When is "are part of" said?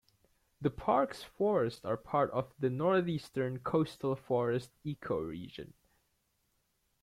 1.85-2.55